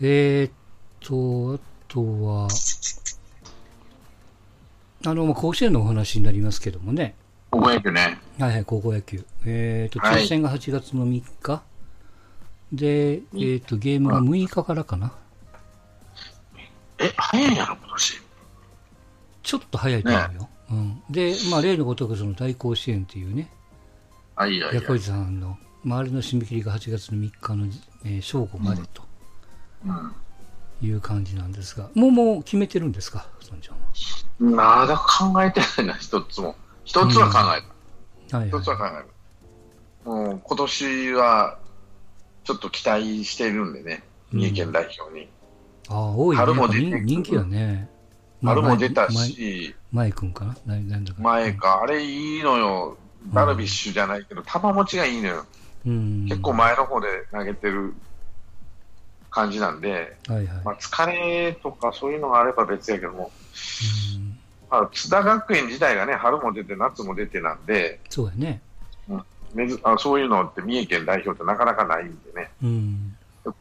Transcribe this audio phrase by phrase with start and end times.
[0.00, 0.52] えー、っ
[1.00, 2.48] と、あとは、
[5.06, 7.14] あの、まあ甲子園のお話になりますけどもね。
[7.50, 8.18] 高校野球ね。
[8.38, 9.24] はいはい、高校野球。
[9.46, 11.62] えー、っと、はい抽選が8月の3日。
[12.72, 15.12] で、えー、っと、ゲームが6日からかな。
[16.98, 18.22] え、早いんやろ、今年。
[19.42, 20.48] ちょっと早いと思うよ。
[20.72, 21.02] うん。
[21.08, 23.50] で、まあ、例のごとくその大甲子園っていうね、
[24.34, 24.80] あ、いいやいや。
[24.80, 27.66] 横井さんの、まあ、あれの締め切りが8月の3日の、
[28.04, 29.05] えー正午までとうん
[30.82, 33.76] いう感じなんですが、もうもう決めてるんですか、そんちゃん
[34.54, 36.56] まだ考えてないな、一つも。
[36.84, 37.62] 一つは考え
[38.28, 38.36] た。
[38.36, 38.42] は。
[38.42, 40.10] はい、一つはは考えた。
[40.10, 41.58] もう今年は、
[42.44, 45.24] ちょっと期待してるんでね、うん三重県代表に。
[45.24, 45.28] い。
[45.88, 46.40] ああ、多いね。
[46.40, 47.88] 春も出て人人気やね。
[48.42, 49.08] も出た。
[49.08, 50.54] 前し、前くんかな？
[51.18, 52.98] 前か、あれいいのよ。
[53.32, 55.46] ダルビッシュじゃないけど、球持ちがいいのよ。
[55.86, 56.26] うん。
[56.28, 57.94] 結構前の方で投げてる
[59.36, 60.46] 感じなんで、はいはい。
[60.64, 63.30] まあ、疲れとかそういうのがあれば別やけども、
[64.16, 64.38] うん。
[64.70, 68.62] まあ、津田学園自体がね、春も出て、夏も出てなんで、そうやね。
[69.54, 73.16] めずあそういうのって三重県代表ってなかなかないんでね、うん。
[73.44, 73.54] 今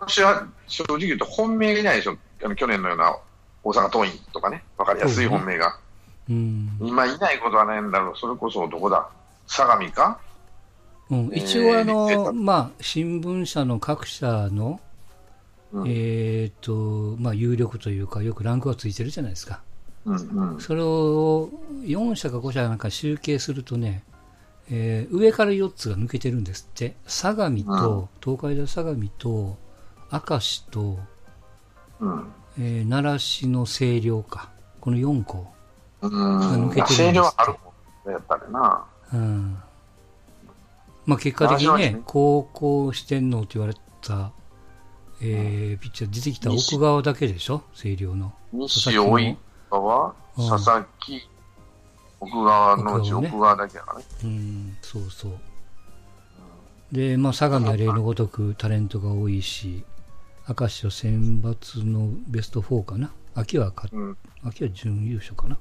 [0.00, 3.16] 年は正直言うと本命がいないでしょ、あの去年のような
[3.64, 5.78] 大阪桐蔭とかね、わかりやすい本命が。
[6.28, 6.78] うん。
[6.80, 9.08] 今いないことはないんだろう、それこそどこだ、
[9.46, 10.18] 相模か？
[11.10, 12.32] うん、えー一応あの、出た。
[12.32, 14.80] まあ、新聞社の各社の、
[15.72, 19.62] うんえっ、と、まあ、有力というか、よくランクがついてるじゃないですか。
[20.04, 21.48] うんうんそれを
[21.82, 24.02] 4社か5社なんか集計するとね、
[24.68, 26.96] えー上から4つが抜けてるんですって。
[27.06, 29.56] 相模と、東海大相模と、
[30.10, 30.98] 明石と、
[32.00, 32.26] うん
[32.58, 34.50] えー奈良市の清涼か。
[34.80, 35.46] この4校。
[36.02, 38.84] うん抜けてるんですって声量はあるもんね、やっぱりな。
[39.14, 39.56] うん。
[41.06, 44.32] まあ結果的にね、高校四天王と言われた、
[45.24, 47.62] えーピッチャー出てきた奥川だけでしょ？
[47.74, 48.32] 清涼の。
[48.52, 49.36] 西及
[49.70, 51.20] 川、うん佐々木、
[52.20, 54.04] 奥川のうち奥川だけやからね。
[54.24, 55.32] うん、そうそう。
[56.90, 59.84] で、まあ、相模は例のごとくタレントが多いし、
[60.48, 63.12] 明石は選抜のベスト4かな？
[63.34, 65.56] 秋はか、うん、秋は準優勝かな？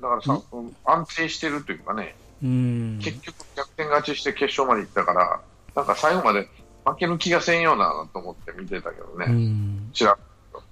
[0.00, 3.00] だからさ、うん安定してるというかね、うん。
[3.02, 5.40] 結局逆転勝ちして決勝まで行ったから、
[5.76, 6.48] なんか最後まで
[6.84, 9.90] 負ける気がせんようなと思って見てたけどうね、ん。
[9.92, 10.16] ちらっ
[10.52, 10.62] と。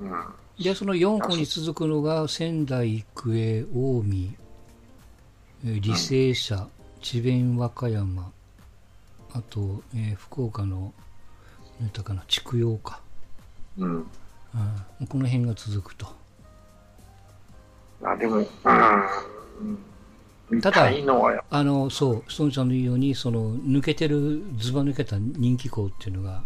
[0.00, 0.24] うん。
[0.62, 4.36] で、その4校に続くのが、仙台育英、近
[5.64, 6.68] 江、えー履正社、
[7.00, 8.30] 智弁和歌山、
[9.32, 10.92] あと、えー福岡の、
[11.80, 13.00] 何だかな、筑陽か。
[13.78, 14.06] うん。
[15.00, 16.06] うん、この辺が続くと。
[18.04, 18.44] あでも、うん。
[20.60, 20.90] ただ
[21.50, 26.42] あの、そう、ストーンちゃんの言うように、その、抜けてる、ずば抜けた人気校っていうのが、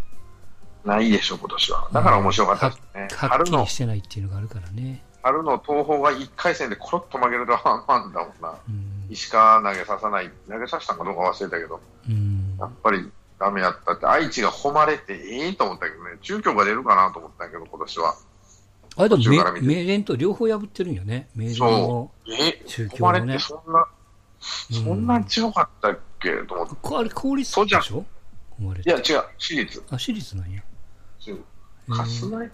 [0.85, 1.89] ないでしょ、今年は。
[1.93, 3.09] だから面白かったですね。
[3.13, 5.03] はっきり、してないっていうのがあるからね。
[5.23, 8.55] 春の東邦が1回戦でコロッと負けるとワンワンだもんな。
[8.69, 9.07] うん。
[9.11, 18.15] 石川投げささない、投げさせたんかどうか忘れたけど、うんやっぱりダメやったって、愛知が誉れてええと思ったけどね、中京が出るかなと思ったけど、今年は。
[18.99, 21.29] あれでも途中から見て名、名電と両方破ってるんよね。
[21.35, 22.13] 名電も。
[22.29, 23.87] え中京もね誉れってそんな、
[24.71, 26.77] そんな強かったっけと思って。
[26.83, 28.05] こあれ、公立そうじゃんでしょ？
[28.61, 29.83] いや、違う、私立。
[29.91, 30.63] あ、私立なんや。
[31.89, 32.51] かすない？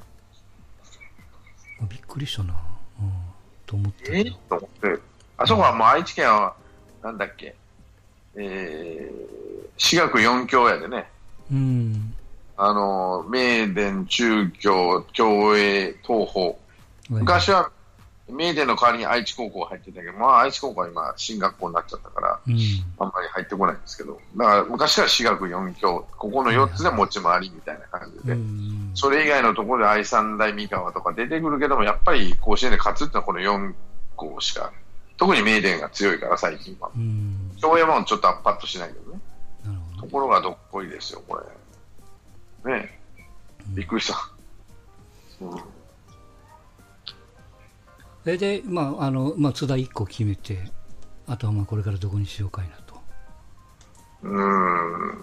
[1.80, 2.54] あびっくりしたな。
[3.00, 3.12] うん。
[3.66, 4.24] と思ったえ。
[4.24, 5.00] と思って。
[5.38, 6.54] あそこはもう愛知県は、
[7.02, 7.54] なんだっけ、
[8.36, 11.08] えー、私学4教やでね。
[11.50, 12.14] うん。
[12.56, 16.54] あの、名電、中京、共栄、東邦。
[17.08, 17.70] 昔は
[18.32, 22.54] 名電の代わりに愛知高校入ってたけど、まあ愛知高校は今進学校になっちゃったから、うん。
[22.98, 28.90] あんまり入ってこないんですけど、だから昔から私学4教、ここの4つで持ち回りみたいな感じうで、ん。
[28.94, 33.74] それ以外のところで愛三大三河とか出てくるけども、やっぱり甲子園で勝つってのはこの4
[34.16, 34.72] 校しか、
[35.16, 36.90] 特に名電が強いから最近は。
[36.96, 37.52] うん。
[37.60, 39.20] 京山もちょっとパッとしないけどね。
[39.96, 40.02] ど。
[40.02, 41.40] ところがどっこいですよ、こ
[42.64, 42.72] れ。
[42.78, 43.24] ねえ。
[43.68, 44.28] びっくりした。
[45.40, 45.81] う ん
[48.22, 50.70] それで、まあ、あの、まあ、津田1個決めて、
[51.26, 52.94] あとはまあ、これからどこにしようかいなと。
[54.22, 55.18] うーん。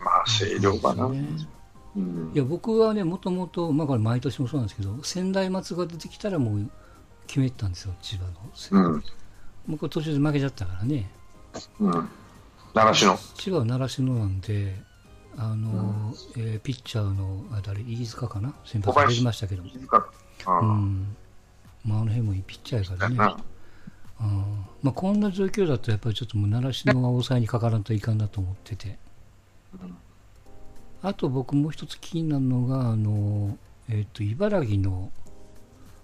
[0.00, 1.08] まあ、声量かな。
[1.08, 1.26] ね
[1.96, 6.70] うんいや、僕はね、もともと、まあ、これ毎年もそうなんですけど、仙台松が出てきたらもう
[7.26, 8.24] 決めてたんですよ、千葉
[8.76, 8.84] の。
[8.92, 9.04] うん。
[9.66, 11.10] 僕は途中で負けちゃったからね。
[11.80, 12.08] うん。
[12.74, 13.18] 習志野。
[13.34, 14.82] 千葉は習志野なんで、
[15.36, 18.52] あの、えーピッチャーの、あ誰、飯塚かな？
[18.64, 19.62] 先発出てましたけど。
[19.62, 21.16] うん。
[22.48, 23.16] ピッチャーやからね。
[23.16, 23.36] な
[24.20, 28.98] うんまあ、こんな状況だと、やっぱりちょっともう習志野は抑えにかからんといかんなと思ってて。
[31.02, 33.56] あと僕もう一つ気になるのが、あの、
[33.88, 35.12] えっ、と、茨城の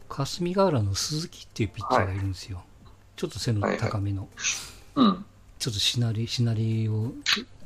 [0.09, 2.63] 霞ヶ浦の鈴木っていうピッチャーがいるんですよ。
[3.17, 4.29] ちょっと背の高めの。
[4.95, 5.25] うん。
[5.59, 7.13] ちょっとしなり、しなりを、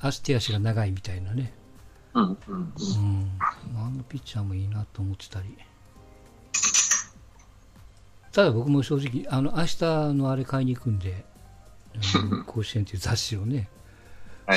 [0.01, 1.53] 足手足が長いみたいなね。
[2.15, 2.25] うん。
[2.25, 2.37] うん。
[2.49, 2.73] うん。
[3.41, 5.57] あのピッチャーもいいなと思ってたり。
[8.39, 9.77] ただ僕も正直、あの、明日
[10.15, 11.25] のあれ買いに行くんで、
[12.47, 13.69] 甲子園っていう雑誌をね、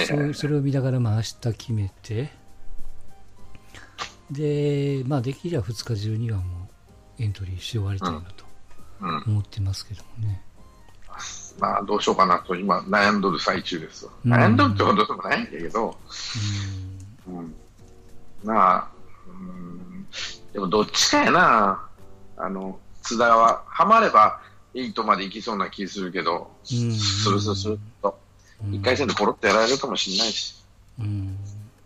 [0.05, 2.31] それそれを見ながら、まあ明日決めて、
[4.29, 6.69] で、まあできれば2日中にはも
[7.17, 8.45] うエントリーし終わりたいなと
[9.01, 9.23] うん。
[9.25, 10.43] 思ってますけどもね。
[11.59, 14.11] まあ、どうしようかなと、今、悩んどる最中ですわ。
[14.23, 15.97] うん悩んどるってほどでもないんだけど、
[17.27, 17.55] うんうん。
[18.43, 18.87] まあ、
[19.27, 20.07] うん、
[20.53, 21.87] でもどっちかやな。
[22.37, 24.41] あの、津田は、ハマれば、
[24.73, 28.19] 8まで行きそうな気するけど、うんスルスルスルっと、
[28.63, 30.55] うん1回戦でポロッとやられるかもしれないし。
[30.99, 31.37] うん。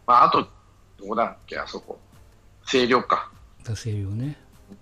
[0.05, 0.47] まあ、あと、
[0.99, 1.97] どこだっけ、あそこ。
[2.63, 3.31] 星稜か。
[3.63, 4.37] 出せるよね。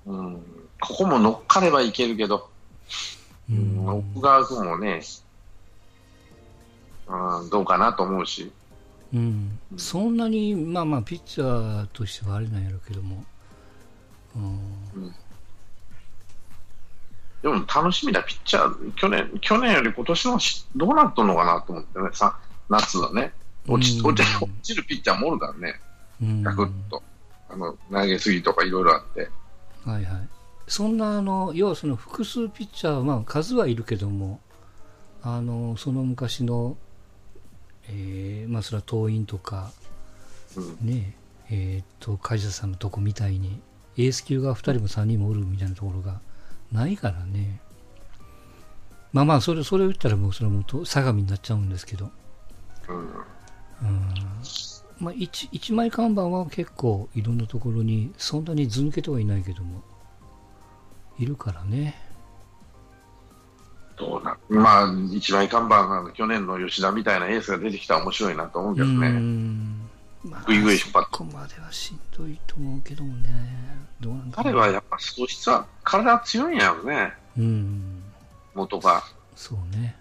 [0.05, 0.41] うん。
[0.81, 2.49] ここも乗っかればいけるけど、
[3.49, 3.87] ううん、ん。
[3.87, 5.01] 奥川君もね、
[7.07, 8.51] うん、どうかなと思うし。
[9.13, 13.23] うん、そんなに、まあまあ、ピッチャーとしてはあれなんやろうけども、
[14.35, 15.15] うん、
[17.43, 23.33] でも楽しみなピッチャー、去年去年より今年のしどうなっとんのかなと思ってね、さ夏はね、
[23.67, 24.05] 落ちうん。
[24.07, 25.75] 落ち落ちるピッチャーもおるからね、
[26.21, 27.03] うん、ガクッと、
[27.49, 29.29] あの投げすぎとかいろいろあって、
[29.85, 30.29] はいはい。
[30.67, 34.39] そんな、あの、要はその複数ピッチャーは、まあ、数はいるけども、
[35.21, 36.77] あの、その昔の、
[37.89, 39.71] えー、まあ、それは党員とか、
[40.55, 40.77] うん。
[40.87, 41.15] ね、
[41.49, 43.59] えーっと、梶田さんのとこみたいに、
[43.97, 46.21] エース級が2人も3人もおるみたいなところが
[46.73, 47.61] ないからね。
[49.11, 52.09] まあまあ、それ、それを言ったらもう、それはもうと相模になっちゃうんですけど、
[52.89, 52.97] うん。
[52.97, 54.09] うん。
[54.99, 59.83] まあ、一一枚看板は結構いろんなところにそんなに図抜けてはいないけども
[61.19, 61.95] いるからね。
[63.97, 69.82] どうなまあ、一枚看板が去年の吉田みたいなエースが出てきたら面白いなと思うけどうね、ん
[70.23, 73.29] まあぐいぐい引っ張ってそこまではしんどいと思うけどもね。
[73.99, 78.03] どうなんだ彼はやっぱ素質は体強いんやろね、うん。
[78.53, 79.03] 元が。
[79.35, 79.95] そうね。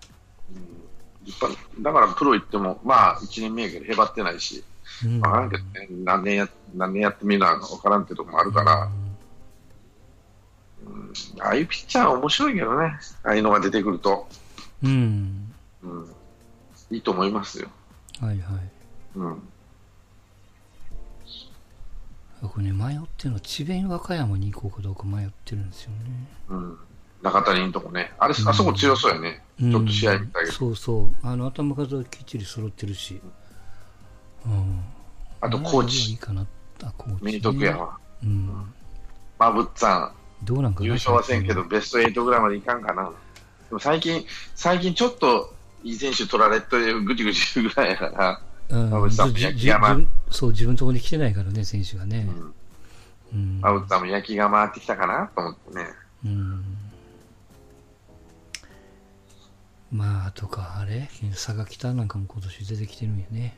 [0.54, 1.82] うん。
[1.82, 4.64] だからプロ行っても、まあ、1年目やけど、へばってないし、
[5.04, 5.20] うん。
[5.20, 8.90] わからんけどね、何年や何年やってみるのかわからんってとこもあるから、
[10.86, 11.12] うん。
[11.40, 14.28] ああいうピッチャーは面白いけどね、ああいうのが出てくると、
[14.82, 15.52] うん、
[15.82, 16.14] うん、
[16.90, 17.68] いいと思いますよ。
[18.20, 18.60] はいはい。
[19.16, 19.42] うん、
[22.42, 25.96] 僕ね迷ってるの智弁和歌山に行こうかどうか迷ってるんですよね。
[26.48, 26.78] うん、
[27.22, 29.70] 中谷のとこね、あれ、あそこ強そうやね、うん。
[29.70, 31.26] ちょっと試合見たそうそう。
[31.26, 33.20] あの頭数はきっちり揃ってるし、
[34.44, 34.84] うん、
[35.40, 36.44] あとコーいいチ、かな。
[36.82, 38.74] あコーチ、ね、明徳やわ、うん。
[39.38, 40.12] まぶっさ
[40.42, 43.04] どうなん優勝はせんけど、ベスト8ぐらいまでいかんかな。
[43.68, 45.54] でも最近、最近ちょっと
[45.84, 48.86] いい選手取られてぐちぐちぐらいやから、うん。
[48.88, 52.28] 馬淵さんもじ焼き山自分そう自分のところに来てないからね選手がね
[53.32, 54.00] うん、うん、馬淵さん。
[54.00, 55.30] も焼きが回ってきたかな？
[55.34, 55.86] と思ってね。
[56.24, 56.64] うん。
[59.92, 61.10] まあとかあれ？
[61.30, 63.56] 佐賀北なんかも今年出てきてるんやね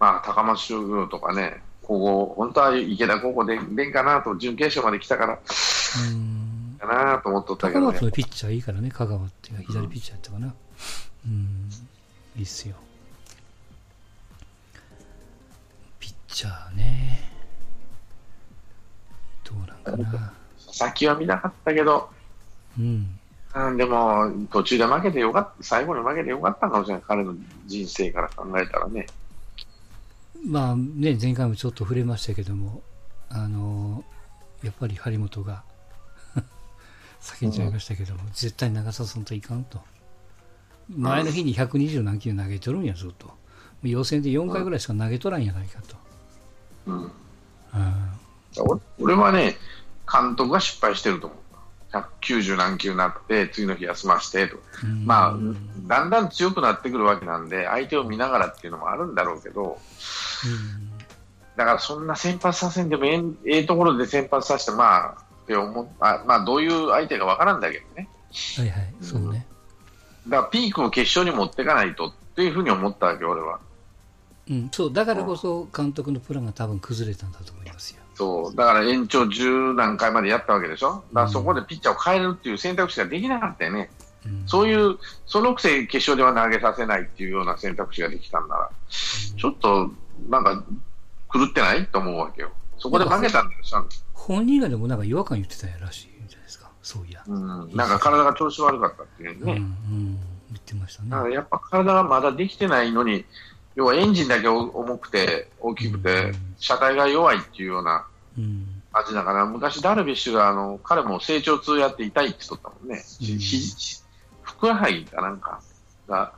[0.00, 5.38] まあ、高松商業とかね、ここ、本当は池田高校で出んかなと、準決勝まで来たから、
[6.10, 6.78] うん。
[6.80, 10.46] かなと思っとったけ高ど、ね、松のピッチャーいいからね香川っていうか左ピッチャーやったかな。
[10.46, 10.54] うん
[12.36, 12.76] いいっすよ。
[16.00, 17.30] ピッチャーね。
[19.44, 20.32] どうなんかな。
[20.58, 22.10] 先は見なかったけど、
[22.78, 23.18] うん。
[23.54, 27.34] うん、でも、途中で負けてよかった、最後に負けてよかったかもしれない、彼の
[27.66, 29.06] 人生から考えたらね。
[30.44, 32.82] まあね、前回もちょっと触れましたけども、
[33.28, 34.04] あの
[34.62, 35.62] やっぱり張本が
[37.20, 39.80] 叫んじゃいましたけども、絶対長さそんといかんと。
[40.88, 43.30] 前の日に120何球投げとるんや、ずっと。
[43.82, 45.96] 予選で4回ぐらいしか投げとらんやないかと。
[48.60, 49.56] 俺俺はね、
[50.10, 51.38] 監督が失敗してると思う。
[51.92, 54.58] 190何球になって、次の日休ませてと。
[54.84, 55.36] うんまあ、
[55.86, 59.78] だんだん強くなってくるわけなんで、相手を見ながらっていうのもあるんだろうけど、
[61.56, 65.08] だからそんな先発させんでもええんええところで先発させて、まあ、
[65.42, 68.08] って思っあまあ、どういう相手かわからんだけどね。
[68.56, 69.46] はいはい、そうね。
[70.28, 73.60] だからピークを決勝に持っていかないとっていうふうに思ったわけ、俺は。
[74.50, 78.02] うん、そう、だからこそ監督のプランが多分崩れたんだと思いますよ。
[78.14, 81.04] そう、だから延長10何回までやったわけでしょ？
[81.12, 83.90] だからそこでピッチャーを変えるっていう選択肢ができなかったよね。
[84.26, 89.90] うん、そういう、そのくせ決勝では投げさせないっていうような選択肢ができたんなら、うん、ちょっと
[90.28, 90.62] なんか
[91.32, 91.86] 狂ってない？
[91.86, 92.50] と思うわけよ。
[92.78, 93.60] そこで負けたんだよ、
[94.12, 96.11] 本人がでもなんか違和感言ってたやらしい
[96.82, 97.22] そういや。
[97.26, 99.52] うん、なんか体が調子悪かったっていうね。
[99.52, 100.18] うん、うん、
[100.50, 101.10] 言ってましたね。
[101.10, 103.24] だからやっぱ体がまだできてないのに、
[103.74, 108.06] 要はエンジンだけ重くて大きくて、車体が弱いっていうような
[108.92, 113.02] 味だから、昔ダルビッシュがあの彼も成長痛やって痛いって言ったもんね、
[114.42, 115.62] ふくらはぎかなんか
[116.08, 116.34] が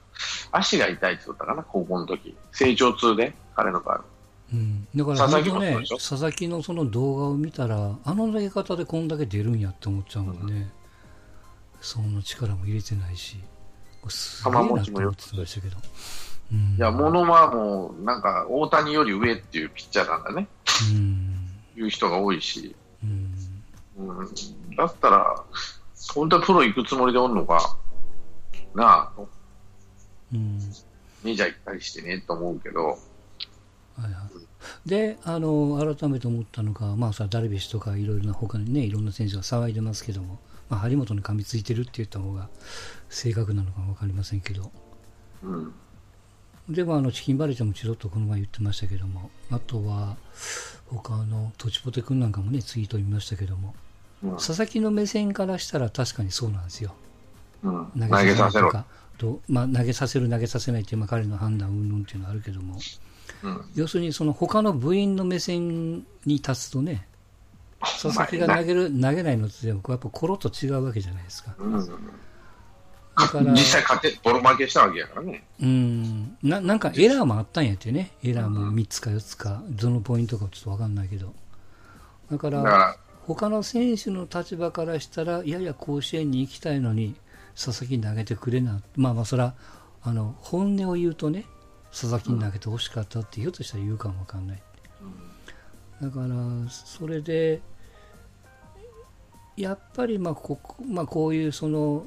[0.53, 4.05] 足が痛いって言ったかな、高校の時成長痛で、彼の場合。
[4.53, 10.71] うん、だから佐々木ね、佐々木のその動画を見たら、あの投げ方でこんだけ出るんやって思っちゃうもんね、うん、
[11.81, 13.39] その力も入れてないし、
[14.09, 15.77] すげえなって思ってましたけど。
[16.53, 20.47] うん、いや、物はもう、なんか、大谷より上っていうピッチャーなんだね。
[20.93, 22.77] うん、いう人が多いし。
[23.03, 23.35] うん、
[23.97, 25.43] うん、だったら、
[26.15, 27.77] 本当はプロ行くつもりでおるのか、
[28.75, 29.23] なあ、
[30.33, 30.59] うん、
[31.23, 32.99] メジャー行ったりしてねと思うけど。
[33.97, 34.29] はいは
[34.87, 42.49] い、であの改めて思ったのが、まあ、さダルビッシュとかいろいろな他にねいろんな選手が騒いでますけども、まあ、張本に噛みついてるって言った方が
[43.09, 44.73] 正確なのか分かりませんけど、
[45.45, 45.75] うん、
[46.69, 50.17] でもあのチキンバレーちゃんもちろっとこの前言ってましたけどもあとは
[50.87, 53.75] 他のトチポテ君なんかもねツイート見ましたけども、
[54.25, 56.95] うん、佐々木の目線からしたら確かにそうなんですよ、
[57.63, 58.71] うん、投げさせる
[59.19, 62.79] と、まあ、投げさせる投げさせないっていう、まあ、彼の判断云々っていうのはあるけども、
[63.43, 67.07] うん、要するにその他の部員の目線に立つとね
[67.81, 71.55] 佐々木が投げる投げないのってやっぱコロッと違うわけじゃないですか。
[71.59, 71.89] うん
[73.17, 75.45] だから実際勝て、ボロ負けしたわけやからね。
[75.63, 76.37] うん。
[76.43, 78.11] な、なんかエラーもあったんやってね。
[78.25, 81.33] エラーも3つか4つか、どのポイントかちょっとわかんないけど。
[82.31, 87.15] だから、他の選手の立場からしたら、いやいや甲子園に行きたいのに、
[87.55, 88.83] 佐々木に投げてくれな。
[88.97, 89.55] まあまあ、そら、
[90.03, 91.45] あの、本音を言うとね、
[91.95, 94.63] 佐々木に投げてほしかったって、ひょっとしたら言うかもわかんない。
[96.03, 97.63] だから、それで、
[99.57, 102.07] やっぱりまあここ、まあ、こういうその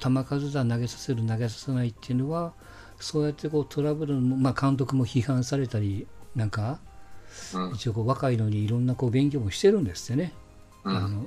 [0.00, 2.54] 球数だ投げさせる投げさせないっていうのは
[2.98, 6.80] そうやってこうトラブルも、まあ、監督も批判されたりなんか、
[7.54, 10.32] うん、一応こう若いのにいろんなこう勉強もしてるんですってね、
[10.84, 11.26] うん、あの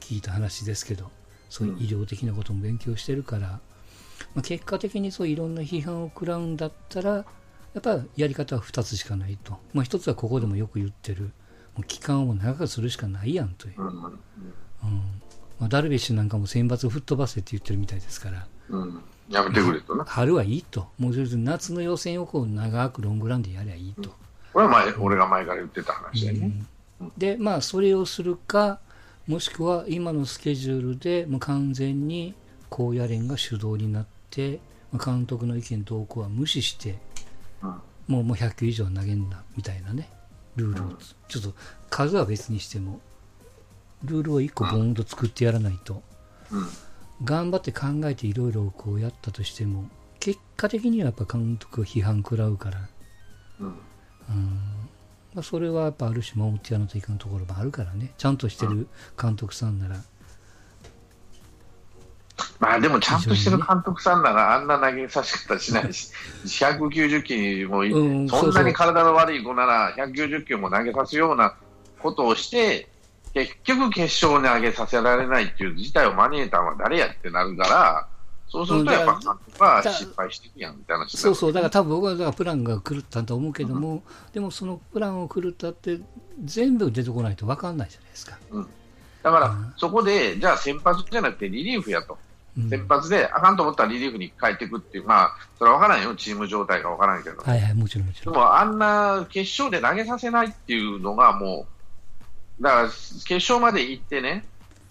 [0.00, 1.10] 聞いた話ですけど
[1.48, 3.60] そういう医療的なことも勉強してるから、
[4.34, 7.24] まあ、結果的にそういろんな批判を食らうんだったらや
[7.78, 11.32] っぱやり方は2つしかないと、まあ、1つはここでもよく言ってる。
[11.76, 13.80] もう期間を長くするしかないやんという。
[13.80, 14.00] うん。
[15.60, 20.04] まあ、ダルビッシュなんかも選抜吹っ飛ばせって言ってるみたいですから、うん、やめてくれとな。
[20.08, 24.02] 春はいいと、もう夏の予選をこう長くロングランでやりゃいいと。
[24.02, 24.08] うん、
[24.52, 26.66] これは前、俺が前から言ってた話だよね。
[27.00, 28.80] うん、で、まあ、それをするか、
[29.28, 32.34] もしくは今のスケジュールでもう完全に
[32.70, 34.60] 高野連が主導になって、
[34.92, 36.98] まあ、監督の意見投稿は無視して、
[37.62, 37.68] うん、
[38.06, 40.08] もうもう100球以上投げんなみたいなね、
[40.56, 40.98] ルールを、
[41.28, 41.54] ちょっと
[41.90, 43.00] 数は別にしても、
[44.04, 46.02] ルールを1個ボーンと作ってやらないと、
[46.50, 46.66] うん、
[47.24, 49.84] 頑張って考えていろいろこうやったとしても
[50.20, 52.88] 結果的にはやっぱ監督批判食らうから、
[53.60, 53.74] うん、うん。
[55.34, 58.12] まあ、それはやっぱある種守ってやらないといかんところもあるからね。
[58.18, 58.88] ちゃんとしてる
[59.20, 60.02] 監督さんなら、
[62.58, 66.12] まあでもちゃんとしてる監督さんならあんな投げさせ方しないし、
[66.44, 67.84] 190球も、う
[68.24, 71.54] ん、そんなに体の悪い子なら190球も投げさすような
[71.98, 72.88] ことをして、
[73.34, 78.06] 結局決勝に上げさせられないっていう事態を招いたのは誰やってなるから、
[78.50, 79.20] そうするとやっぱ監
[79.52, 86.00] 督は失敗していくやんみたいなそうそう、だから多分僕はだからプランが狂ったと思うけども、うん、でもそのプランを狂ったって
[86.44, 88.36] 全部出てこないと分かんないじゃないですか。
[88.50, 88.66] うん、
[89.22, 92.18] だから、そこで、じゃあ先発じゃなくてリリーフやと。
[92.68, 98.34] 先発であかんと思ったらリリーフに帰っていくっていう、まあ、それは分からんよ、チーム状態が分からんけど、はいはい、もちろんもちろん。
[98.34, 101.66] でも、あんな決勝で投げさせないっていうのが、も
[102.60, 104.44] う、だから決勝まで行ってね、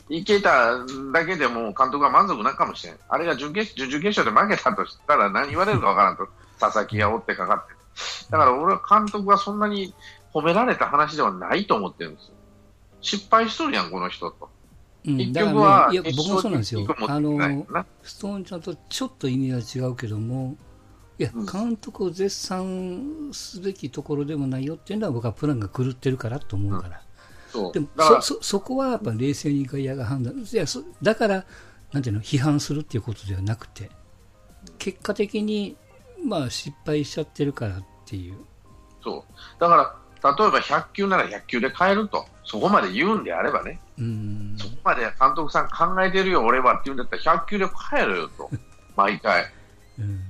[0.09, 6.27] 行けただけでも監督は満足なかもしれない、あれが準決準々決勝で負けたとしたら何言われるか分からんと、
[6.59, 7.73] 佐々木が追ってかかって、
[8.31, 9.93] だから俺は監督はそんなに
[10.33, 12.33] 褒められた話ではないと思ってるんですよ、
[13.01, 14.49] 失敗しとるやん、この人と。
[15.05, 17.65] うん、結局は、ね、いや僕もそうなんですよ、あの
[18.03, 20.57] ストーンちゃんとちょっと意味は違うけども、
[21.17, 27.01] いや、監督を絶賛すべきところでもないよっていうのは、僕はプランが狂ってるからと思うから。
[27.73, 31.45] でもそそそこはやっぱ冷静に外野が判断いやそだから
[31.91, 33.89] なんていうの批判するっていうことではなくて
[34.77, 35.75] 結果的に
[36.23, 38.37] まあ失敗しちゃってるからっていう。
[39.03, 39.59] そう。
[39.59, 44.55] だから例えば100球なら100球で変えると、そこまで言うんであればね、うん。
[44.57, 48.49] そこまで監督さん考えてるよ、俺はって言うんだったら100球で変えろよと、
[48.95, 49.45] 毎回。
[49.99, 50.21] うん。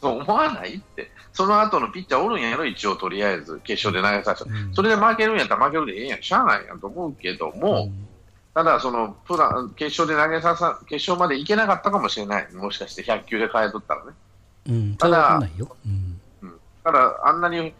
[0.00, 4.74] そう思わないって、その後のピッチャーおるんやろ、一応とりあえず、決勝で投げさせた、うん。
[4.74, 7.90] それで負けるんやったら負けるでええやん、しゃあないやんと思うけども、
[8.54, 14.12] ただ、そのプラン決勝で投げささ、決勝までいけなかったかもしれない、もしかして100球で変えとったらね。
[14.68, 15.40] うん、ただ
[16.84, 17.72] ただ、あんなに、うん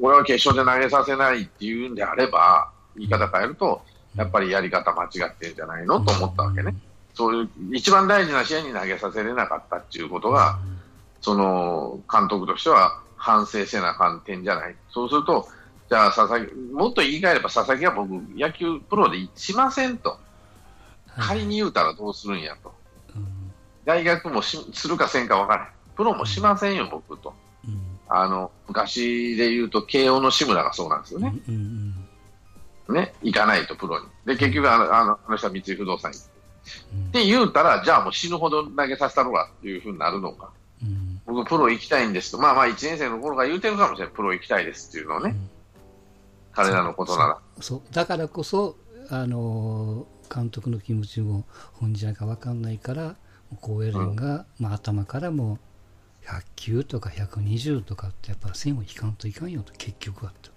[0.00, 3.82] 俺は決勝で投げさせないっていうんであれば、言い方変えると、
[4.16, 6.74] やっぱりやり方間違ってるんじゃないのと思ったわけね。
[7.14, 10.58] そういう一番大事な試合に投げさせれなかったっていうことが、
[11.20, 14.76] その監督としては反省せなあかん点じゃない。
[14.90, 15.48] そうすると、
[15.88, 20.10] じゃあ佐々木、もっと言い換えれば佐々木は僕、野球プロでしませんと。
[20.10, 20.18] はい
[21.16, 22.74] 仮に言うたらどうするんやと。
[23.14, 23.26] うん
[23.84, 25.72] 大学もしするかせんか分からない。
[25.94, 27.34] プロもしませんよ、僕と。
[28.14, 31.34] うんあの、昔で言うと、慶応の志村がそうなんですよね。
[31.48, 31.54] うん
[32.88, 34.06] うんね、行かないと、プロに。
[34.26, 36.18] で、結局あの、あの人は三井不動産に。
[36.18, 36.20] っ
[36.94, 40.50] うんて言うたら、じゃあもう死ぬほど投げさせたろかっていうふうになるのか。
[40.82, 42.38] うん僕、プロ行きたいんですと。
[42.38, 44.14] まあまあ、1年生の頃から言うてるかもしれない。
[44.14, 45.34] プロ行きたいですっていうのをね。
[46.52, 47.38] 彼らのことなら。
[47.60, 48.76] そうだからこそ、
[49.08, 51.44] あのー監督の気持ちも
[51.74, 53.16] 本じゃないか分かんないから
[53.60, 55.58] 高野連が、まあ、頭からも
[56.26, 60.50] 100球とか120とかってやっぱ線を引かんといかんよと結局はと。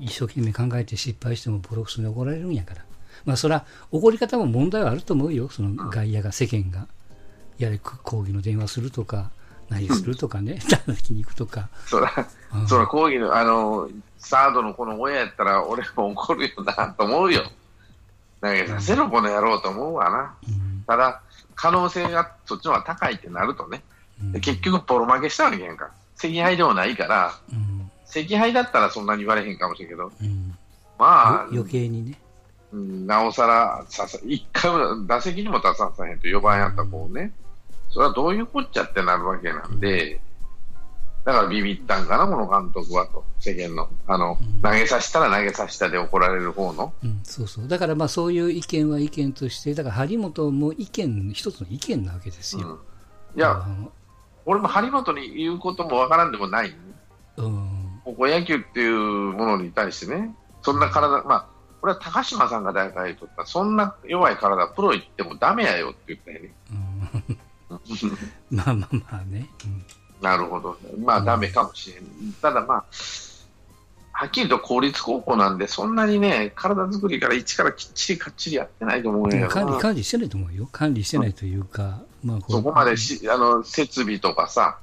[0.00, 2.84] 一生懸命考えて失敗してもボロクソに怒られるんやから。
[3.24, 5.48] まあそれは怒り方も問題はあると思うよ。
[5.48, 6.86] その外野が世間が。
[7.58, 9.30] やはり抗議の電話するとか
[9.68, 10.58] 何するとかね。
[10.68, 11.68] 叩きに行くとか。
[11.86, 12.12] そら、
[12.54, 12.68] うん。
[12.68, 17.42] そら、講義の、あの、サードのこの親やったら、俺も怒るよな、と思うよ。
[18.40, 20.34] 投げさせろ、この野郎と思うわな。
[20.48, 20.84] うん。
[20.86, 21.20] ただ、
[21.54, 23.97] 可能性がそっちの方が高いってなるとね、うん
[24.32, 25.90] で結局、ボロ負けしたわけやんか。
[26.16, 27.90] 赤敗でもないから、うん。
[28.08, 30.56] 赤敗だったらそんなに言われへんかもしれんけど、うん。
[30.98, 32.18] まあ、余計にね。
[32.72, 37.32] うんなおさらささ、一回も打席にも立たさへんと4番やった子をね、
[37.90, 40.20] それはどういうこっちゃってなるわけなんで、
[41.24, 44.62] だからビビったんかな、この監督はと、世間の、あの、うん。
[44.62, 47.68] 投げさせたら投げさせたで怒られる方の、うん、そうそう。
[47.68, 52.62] だからまあそういう意見は意見として、だから張本も意見、一つの意見なわけですうん。
[52.62, 52.78] よ。
[53.36, 53.62] いや、
[54.48, 56.74] 俺も張本に言うこともわからんでもない、
[57.36, 61.46] うん、高校野球っていうものに対してね、そんな体、まあ、
[61.82, 66.52] これは高島さんが大会取った、そんな弱い体、プロ行ってもダメやよって言ったよね。
[66.70, 67.78] うん
[68.50, 69.46] まあまあまあね。
[70.22, 70.78] なるほど。
[70.98, 72.32] まあ、ダメかもしれん。
[72.40, 72.84] ただまあ、
[74.12, 79.78] はっきりと公立高校なんで、そんなにね、体作りから一からきっちりかっちりやってないと思ううんん、や管理、な。
[79.78, 80.68] 管理してないと思うよ。
[80.72, 84.78] 管理してないというか、まあそこまでし、あの、設備とかさ、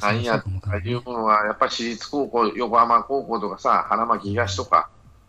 [0.00, 4.88] なんやそうかもわかんないいうものは、やっぱり私立高校、横浜高校とかさ、花巻東とか、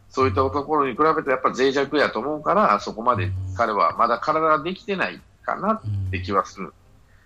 [0.09, 6.73] そういったところに比べてやっぱ脆弱やと思うから、そこまで彼はまだ体ができてないかなって気はする。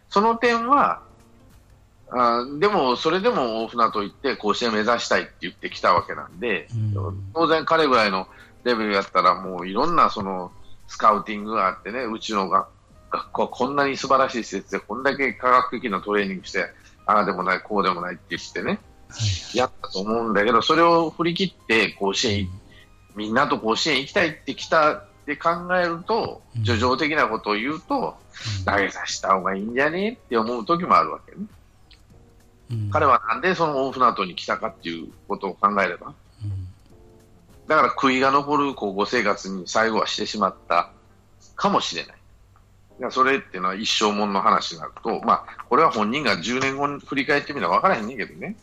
[0.10, 1.02] その点は、
[2.10, 7.32] あでも、それでも大船と言って甲子園目指したいって言ってきたわけなんで、うん。
[7.34, 8.28] 当然彼ぐらいの
[8.63, 10.52] レベルやったらもういろんなその
[10.88, 12.68] スカウティングがあってね、うちの学
[13.10, 16.65] 学校はこんなに素晴らしい施設でこんだけ科学的なトレーニングして、
[17.06, 19.17] ああでもない、こうでもないって言ってね、は
[19.54, 19.58] い。
[19.58, 22.50] やったと思うんだけど、それを振り切って甲子園、
[23.15, 26.65] みんなと甲子園行きたいってきたって考えると、うん。
[26.65, 28.17] 叙情的なことを言うと、
[28.65, 31.46] 投げさせた方がいいんじゃねって思う時もあるわけね。
[32.72, 32.89] うん。
[32.91, 36.67] 彼はなんでその大船渡に来たかっていうことを考えれば、うん。
[37.67, 40.91] だから悔いが残る高校生活に最後はしてしまった
[41.56, 42.16] かもしれない。
[43.00, 48.56] いやそれっていうのは一生もんの話になると、まあ、これは本人が10年後に振り返ってみたら分からへんねんけどね。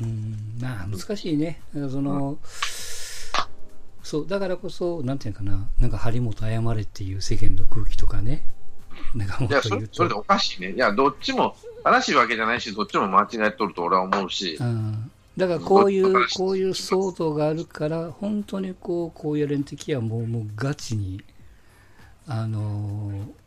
[0.00, 1.60] うんまあ難しいね。
[1.72, 2.38] その、
[4.02, 8.44] そう、だからこそ、なんていうのかな、なんか張本謝れっていう世間の空気とかね、
[9.14, 10.72] なんかもっと言うと、それそれでおかしいね。
[10.72, 21.22] いや、どっちも正しいわけじゃないし、どっちも間違えとると俺は思うし、うんだからこういうこういう騒動があるから、本当にこう、こういう連的はもう、もうガチに、
[22.26, 23.45] あのー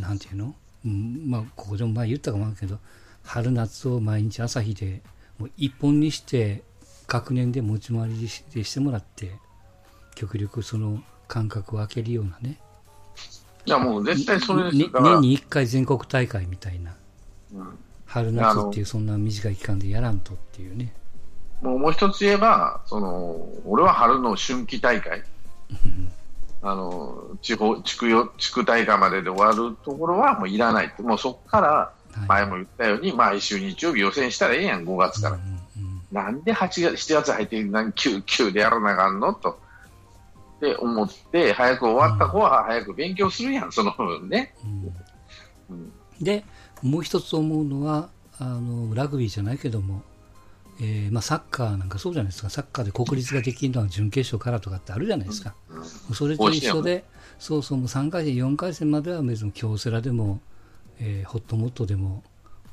[0.00, 2.78] なんていうの、うん、まあ、ここでも前言ったかもあるけど、
[3.22, 5.02] 春夏を毎日朝日で、
[5.38, 6.62] もう一本にして、
[7.06, 9.32] 学年で持ち回りしてしてもらって、
[10.14, 12.58] 極力その間隔を空けるようなね、
[13.64, 15.04] いや、もう絶対それですから。
[15.04, 16.94] 年に1回全国大会みたいな、
[17.54, 17.78] うん。
[18.06, 20.92] 春夏っていうそんな短い期間でやらんとっていうね。
[21.60, 25.22] もうもう一つ言えば、その俺は春の春季大会、
[26.62, 31.92] あの地方地区よ地区大会までで終わるところはもういらないって、もうそこからは
[32.24, 35.36] い前も言ったように、毎週日曜日予選したらええやん、5月から。
[35.36, 35.62] うんうん
[36.12, 39.58] なんで8月、7月入って何9、9でやらなあかんのと。
[40.58, 44.54] って思って、早く終わった子は早く勉強するやん、その分ね。
[45.70, 46.44] うん、で、
[46.82, 50.02] もう一つ思うのは、あのラグビーじゃないけども、
[50.80, 55.54] えーまあ、サッカーなんかそうじゃないですか、サッカーで国立ができるのは準決勝からとかってあるじゃないですか、
[56.14, 57.04] それと一緒で、
[57.38, 60.40] そうそう、もう3回戦、4回戦までは別に京セラでも、
[60.98, 62.22] えー、ホットモットでも、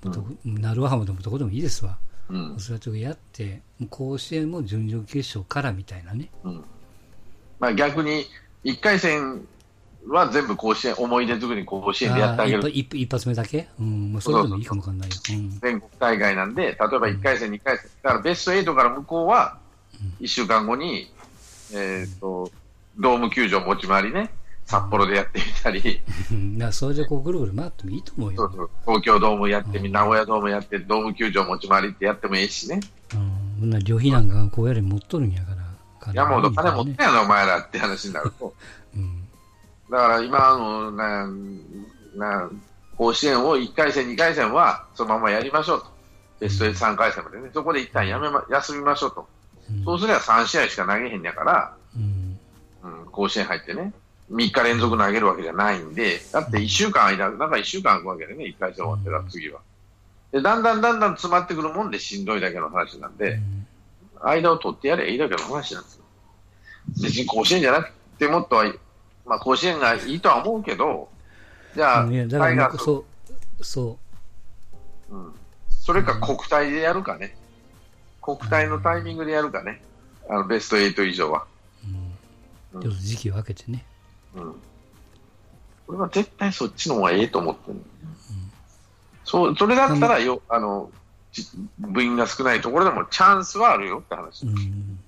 [0.03, 1.97] うん、ナルワハムでもどこでもいいですわ、
[2.29, 6.29] うん、それはちょっとやって、甲子園も準々決勝からみたいなね。
[6.43, 6.63] うん。
[7.59, 8.25] まあ、逆に
[8.63, 9.47] 1回戦
[10.13, 12.69] は全部甲子園、思い出作り甲子園でやってあげる。
[12.69, 13.67] 一一発目だけ？
[13.79, 15.59] うん、まあ、それでもいいかもわかんないよ、うん。
[15.59, 19.57] 全国大会なんで、例えば1回戦、2回戦、だからベスト8から向こうは、
[20.19, 21.11] 1週間後に、
[21.73, 22.51] えっ、ー、と、
[22.97, 24.31] ドーム球場持ち回りね、
[24.65, 26.01] 札幌でやってみたり。
[26.57, 28.37] なそれでこうぐるぐる回ってもいいと思うよ。
[28.37, 32.79] そうそう東京ドームやってみ、名古屋ドームやって、ドーム球場持ち回りってやってもいいしね。
[33.61, 36.13] うん、な旅費なんかこうやり持っとるんやから。
[36.13, 38.53] 山本金持ってんやろ、お前らって話になると。
[38.95, 39.18] うん、
[39.89, 41.27] だから今のな
[42.15, 42.49] な
[42.97, 45.87] 甲子園を1回戦、2回戦はそのままやりましょうと。
[46.39, 47.49] ベスト3回戦までね。
[47.53, 49.27] そこで一旦やめま、休みましょうと。
[49.69, 52.39] うん、そうすれば3試合しか投げへんやから、うん、
[52.83, 53.93] うん、甲子園入ってね、
[54.31, 59.61] 3日連続投げるわけじゃないんで、だって1週間間、なんか1週間空くわけでね、1回戦終わってから次は。
[60.31, 63.39] で、だんだんだんだん詰まってくるもんでしんどいだけの話なんで、
[64.21, 66.03] 間を取ってやればいいだけの話なんですよ。
[67.01, 68.65] 別に甲子園じゃなくてもっとは、
[69.29, 71.07] まあ甲子園がいいとは思うけど、
[71.75, 73.05] じゃあ、いやだからそ
[73.59, 73.97] う、そ
[75.09, 75.15] う。
[75.15, 75.33] うん。
[75.69, 77.37] それか国体でやるかね。
[78.21, 79.81] 国体のタイミングでやるかね。
[80.27, 81.45] あのベスト8以上は。
[82.73, 82.81] うん。
[82.81, 83.85] ちょっと時期を分けてね。
[84.35, 84.55] うん。
[85.89, 87.85] 俺は絶対そっちの方がええと思ってる、うん、
[89.25, 90.91] そうそれだったらよあの
[91.79, 94.99] 部員が少ないところでもチャンスはあるよって話、うん、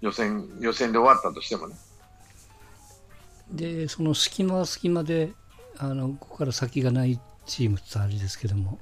[0.00, 1.74] 予選予選で終わったとしてもね。
[3.50, 5.32] で、その隙間は隙間で、
[5.78, 8.78] あのここから先がないチームってあれですけども、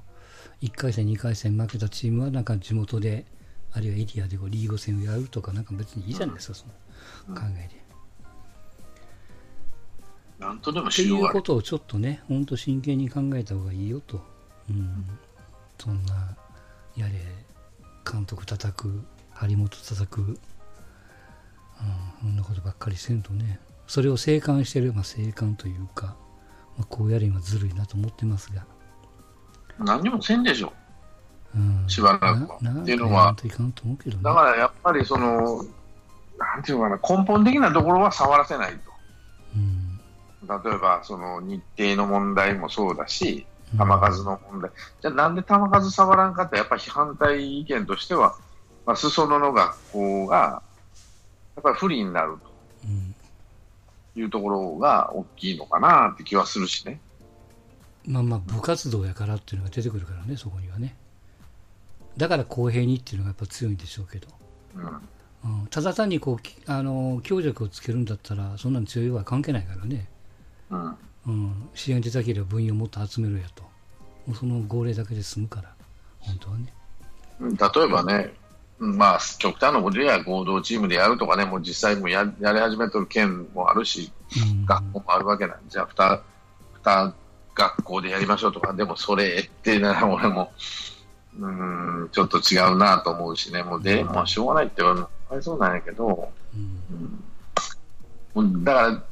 [0.61, 3.25] 1回戦、2回戦負けたチームは、なんか地元で、
[3.71, 6.65] あるいはエリアでこうリーグ戦をやるとか、なんか別にいいじゃないですか、そ
[7.29, 7.85] の考えで。
[10.39, 14.21] なんとでもっていうことをちょっとね、本当真剣に考えた方がいいよと。
[14.69, 15.05] うん。
[15.77, 16.35] そんな、
[16.95, 17.13] やれ、
[18.09, 20.37] 監督叩く、張本叩く、うん、
[22.21, 26.15] そんなことばっかりせんとねそれを静観してる、まあ、静観というか、
[26.77, 28.65] まあ、こうやればずるいなと思ってますが。
[29.79, 30.73] 何にもせんでしょ、
[31.55, 31.59] う。
[31.59, 32.57] ん、しばらくは。
[32.57, 33.49] っていうのは、ね、
[34.21, 35.65] だからやっぱりその
[36.37, 38.79] なんていうかな根本的なところは触らせないと、
[39.55, 48.35] うん、例えばその日程の問題もそうだし球数の問題、うん、じゃあなんで球数触らんかってやっぱり反対意見としては、
[48.85, 50.61] まあ、裾野の学校が
[51.55, 52.54] やっぱり不利になると
[54.15, 56.99] いうところが大きいのかなって気はするしね。
[58.05, 60.95] まあまあ部活動やからっていうのが出てくるからね、そこにはね。
[62.17, 64.27] だから公平にっていうのがやっぱ強いんでしょうけど。
[64.75, 70.07] うん、うん、ただ単にこうあの強弱をつけるんだったら、そんなに強いは関係ないからね。
[70.69, 70.95] うん。
[71.27, 73.63] うん、試合に出たければ部員をもっと集めるやと。
[74.27, 75.73] もうその号令だけで済むから、
[76.19, 76.73] 本当はね。
[77.39, 78.33] 例えばね、
[78.77, 84.11] まあ、極端なことや合同チームでやるとかね、もう実際もややり始めてる県もあるし、
[84.51, 86.21] うん、学校もあるわけなんじゃあ2、
[86.83, 87.13] 2
[87.55, 90.51] 学校でやりましょうとか、でもそれってなら俺も、
[91.39, 96.29] うん、ちょっと違うなと思うしね、もうで、もうしょうがないって言われそうなんやけど、
[98.35, 99.03] うん、だから、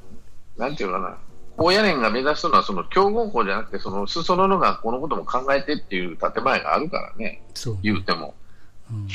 [0.58, 1.18] なんていうかな、
[1.56, 7.42] 高野連が目指すのはその強豪校じゃなくて、その裾野の学校のことも考えてっていう建前があるからね、
[7.82, 8.34] 言うても。
[8.92, 9.08] うん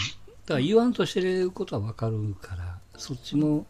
[0.48, 3.66] だから言わんとしてることはわかるから、そっちも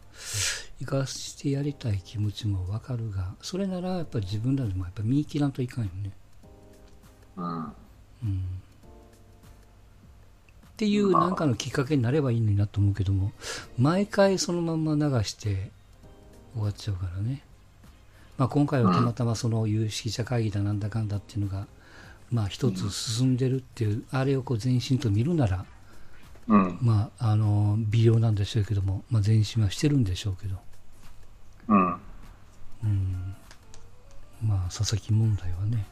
[0.79, 6.13] 生かしてやりたい気持ちもわかるが、それならやっぱり自分らでもやっぱ見切らんといかんよね。
[7.37, 7.47] うん。
[7.57, 7.73] うん。
[10.69, 13.33] っていうなんかのきっかけになればいいのになと思うけども、
[13.77, 15.73] 毎回そのまんま流して
[16.55, 17.43] 終わっちゃうからね。
[18.37, 21.67] まあ今回はたまたまその有識者会議だなんだかんだっていうのが、
[22.31, 25.67] まあ一つ進んでるっていう、あれをこう前進と見るなら、
[26.49, 30.57] うん、まあ、あの微量なんでしょうけども、まあ、前進はしてるんでしょうけど、
[31.69, 31.87] うん、
[32.85, 33.37] うん、
[34.43, 35.87] まあ佐々木問題はね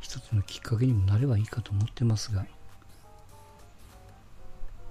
[0.00, 2.44] 一つのきっかけにもなればいいかと思ってますが。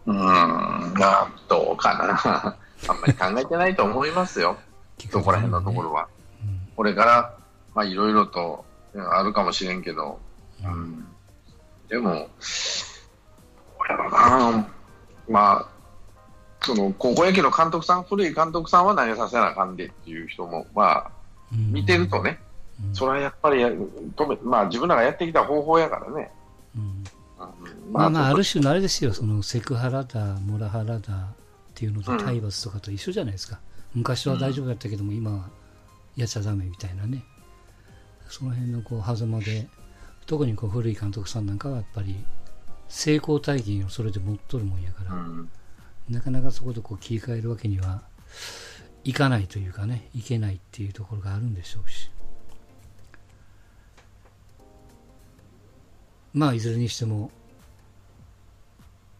[0.08, 0.16] うん。
[0.16, 2.58] まあどうかな。
[2.90, 4.58] あんまり考えてないと思いますよ。
[5.12, 6.08] そこら辺のところは、
[6.44, 7.38] うん、これから
[7.76, 8.66] まあいろいろと
[8.96, 10.20] あるかもしれんけど、
[10.64, 11.08] うん、
[11.88, 12.28] でも
[13.98, 14.68] これはな
[15.30, 15.70] まあ、
[16.62, 21.12] その高校野球の監督さん、古い監督さんは投げさせなあかんでっていう人も、まあ、
[21.52, 22.40] 見てるとね、
[22.86, 26.32] うん、それはやっぱり止め、まあ、自分らがやってきた方法やからね。
[26.76, 27.04] うん
[27.92, 31.00] まあまあ、ある種のあれですよ、そのセクハラだ、モラハラだっ
[31.76, 33.60] ていうのと体罰とかと一緒じゃないですか。
[33.94, 35.50] 昔は大丈夫だったけども、今は
[36.16, 37.24] やっちゃだめみたいなね。
[38.30, 39.68] その辺のこう狭間で、
[40.26, 42.16] 特にこう古い監督さんなんかはやっぱり
[42.88, 45.50] 成功体験をそれで持っとるもんやから、うん、
[46.10, 48.04] なかなかそこでこう切り替えるわけには
[49.04, 52.10] いかないというかね、いけないっていうところがあるんでしょうし。
[56.34, 57.30] まあ、いずれにしても、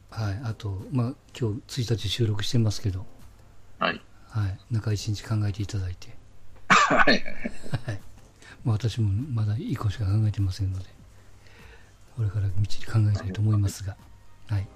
[0.10, 3.06] はい、あと、まあ、今日1日収録してますけど、
[3.78, 4.02] はい。
[4.30, 6.16] はい、中1日考えていただいて、
[6.70, 7.24] はい。
[7.86, 8.02] はい。
[8.64, 10.86] まあ、私もまだ1個しか考えてませんので、
[12.16, 13.96] これからみっちり考えたいと思いますが、
[14.48, 14.68] はい。